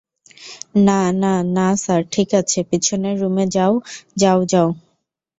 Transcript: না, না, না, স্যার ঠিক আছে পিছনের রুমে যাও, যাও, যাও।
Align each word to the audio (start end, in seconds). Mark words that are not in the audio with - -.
না, 0.87 0.99
না, 1.21 1.33
না, 1.55 1.67
স্যার 1.75 2.01
ঠিক 2.13 2.29
আছে 2.33 2.59
পিছনের 2.69 3.15
রুমে 3.21 3.45
যাও, 3.55 3.73
যাও, 4.15 4.39
যাও। 4.45 4.69